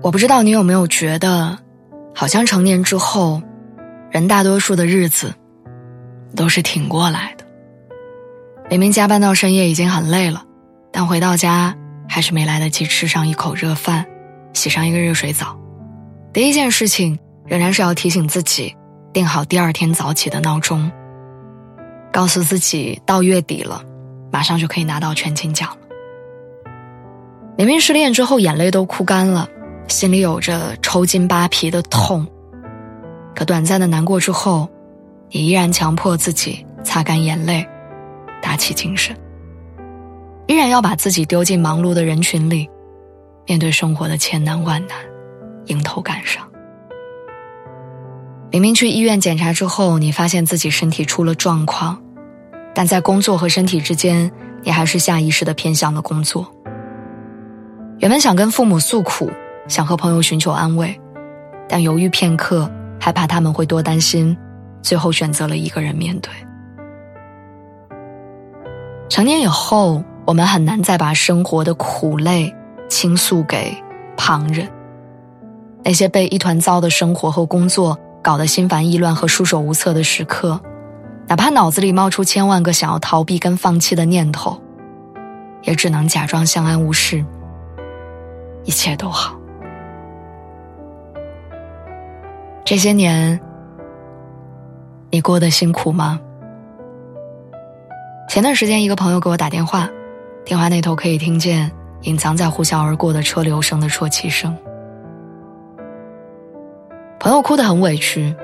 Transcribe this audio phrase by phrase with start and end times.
[0.00, 1.58] 我不知道你有没有觉得，
[2.14, 3.42] 好像成年之后，
[4.10, 5.34] 人大多数的日子
[6.36, 7.44] 都是挺过来的。
[8.70, 10.44] 明明加班到深夜已经很累了，
[10.92, 11.76] 但回到家
[12.08, 14.06] 还是没来得及吃上一口热饭，
[14.52, 15.58] 洗上一个热水澡，
[16.32, 18.76] 第一件事情仍然是要提醒自己，
[19.12, 20.90] 定好第二天早起的闹钟，
[22.12, 23.82] 告诉自己到月底了，
[24.30, 25.76] 马上就可以拿到全勤奖了。
[27.56, 29.48] 明明失恋之后眼泪都哭干了。
[29.88, 32.26] 心里有着抽筋扒皮的痛，
[33.34, 34.68] 可短暂的难过之后，
[35.30, 37.66] 你依然强迫自己擦干眼泪，
[38.42, 39.16] 打起精神，
[40.46, 42.68] 依然要把自己丢进忙碌的人群里，
[43.46, 44.96] 面对生活的千难万难，
[45.66, 46.46] 迎头赶上。
[48.50, 52.00] 明明去医院检查之后，你发现自己身体出了状况，
[52.74, 54.30] 但在工作和身体之间，
[54.62, 56.46] 你还是下意识的偏向了工作。
[57.98, 59.30] 原本想跟父母诉苦。
[59.68, 60.98] 想和朋友寻求安慰，
[61.68, 64.36] 但犹豫片刻，害怕他们会多担心，
[64.82, 66.32] 最后选择了一个人面对。
[69.08, 72.54] 成年以后，我们很难再把生活的苦累
[72.88, 73.76] 倾诉给
[74.16, 74.68] 旁人。
[75.84, 80.60] 那些被一团糟的生活和工作搞得心烦意乱和束手无策的时刻，
[81.26, 84.60] 哪怕脑子里冒出千万个想要逃避跟放弃的念头，
[85.62, 87.24] 也只能假装相安无事，
[88.64, 89.37] 一切都好。
[92.68, 93.40] 这些年，
[95.08, 96.20] 你过得辛苦吗？
[98.28, 99.88] 前段时间，一个朋友给我打电话，
[100.44, 104.54] 电话那头可以听见隐藏在呼啸而过的车流声的啜泣声。
[107.18, 108.36] 朋友哭得很委屈，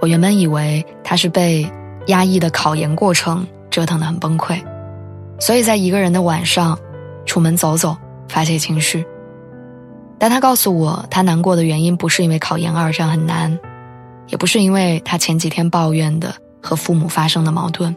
[0.00, 1.68] 我原本以为他是被
[2.06, 4.62] 压抑的考研过程折腾得很崩溃，
[5.40, 6.78] 所以在一个人的晚上，
[7.24, 7.96] 出门走走，
[8.28, 9.04] 发泄情绪。
[10.26, 13.56] 但他告诉我，他难过的原因不是因为考研二战很难，
[14.26, 17.94] 也不是因为他前几天抱怨的和父母发生的矛盾，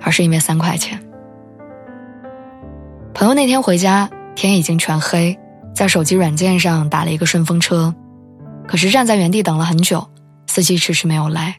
[0.00, 0.98] 而是因为三块钱。
[3.12, 5.38] 朋友那天回家，天已经全黑，
[5.74, 7.94] 在手机软件上打了一个顺风车，
[8.66, 10.08] 可是站在原地等了很久，
[10.46, 11.54] 司机迟迟没有来。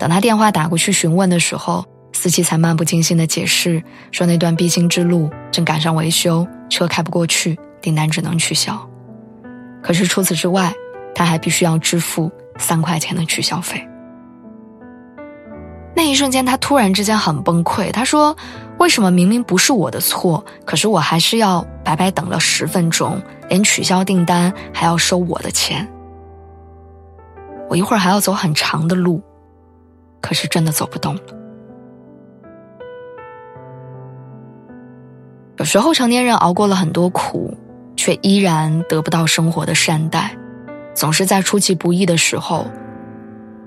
[0.00, 7.56] 等他电话打过去询问的时候，司机才漫不经心的解释说，那段必经之路正赶上维修，车开不过去。
[7.84, 8.88] 订单只能取消，
[9.82, 10.72] 可是除此之外，
[11.14, 13.86] 他还必须要支付三块钱的取消费。
[15.94, 17.92] 那一瞬间，他突然之间很崩溃。
[17.92, 18.34] 他说
[18.80, 25.86] ：“为什么明明不是我的错，可是我还是要白白等了十分钟，连取消订单还要收我的钱？
[27.68, 29.22] 我一会儿还要走很长的路，
[30.22, 31.20] 可是真的走不动了。”
[35.58, 37.54] 有时候，成年人熬过了很多苦。
[38.04, 40.36] 却依然得不到生活的善待，
[40.92, 42.66] 总是在出其不意的时候，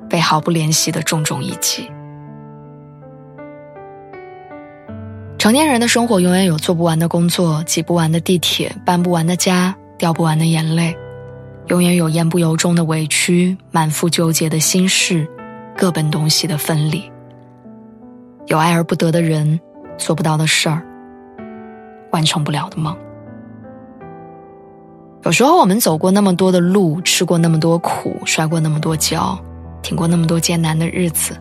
[0.07, 1.89] 被毫不怜惜的重重一击。
[5.39, 10.95] 成年人的生活永远有做不完的工作、挤不完的地铁、搬不完的家、掉不完的眼泪，
[11.69, 15.27] 永远有言不由衷的委屈、满腹纠结的心事、
[15.75, 17.11] 各奔东西的分离，
[18.45, 19.59] 有爱而不得的人、
[19.97, 20.85] 做不到的事儿、
[22.11, 22.95] 完成不了的梦。
[25.27, 29.37] 有时候我们走过那么多的路，吃过那么多苦，摔过那么多跤，
[29.81, 31.37] 挺过那么多艰难的日子，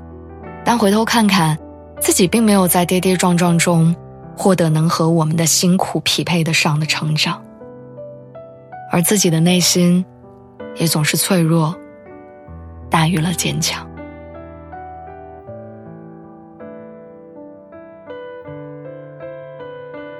[0.65, 1.57] 但回头看看，
[2.01, 3.95] 自己并没有在跌跌撞撞中
[4.37, 7.41] 获得能和我们的辛苦匹配得上的成长，
[8.91, 10.05] 而自己的内心，
[10.75, 11.73] 也总是脆弱
[12.91, 13.87] 大于了坚强。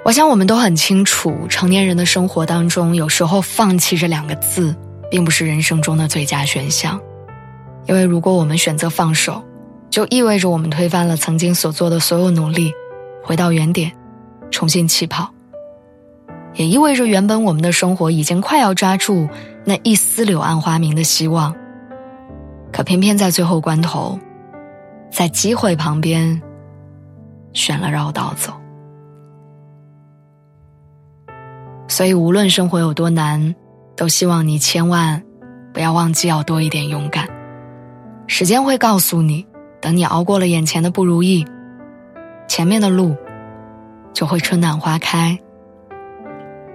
[0.07, 4.73] 我想，我们都很清楚，成年人的生活当中，有时候“放弃”这两个字，
[5.11, 6.97] 并不是人生中的最佳选项。
[7.87, 9.43] 因为如果我们选择放手，
[9.89, 12.71] 就意味着我们推翻了曾经所做的所有努力，
[13.21, 13.91] 回到原点，
[14.49, 15.29] 重新起跑。
[16.53, 19.27] 也意味着原本我们的生活已经快要抓住
[19.65, 21.53] 那一丝柳暗花明的希望，
[22.71, 24.17] 可偏偏在最后关头，
[25.11, 26.41] 在机会旁边，
[27.51, 28.53] 选了绕道走。
[31.97, 33.55] 所以，无论生活有多难，
[33.95, 35.19] 都希望你千万
[35.73, 37.27] 不要忘记要多一点勇敢。
[38.27, 39.43] 时间会告诉你，
[39.81, 41.43] 等你熬过了眼前的不如意，
[42.47, 43.15] 前面的路
[44.13, 45.35] 就会春暖花开，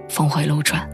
[0.09, 0.85] 峰回路转。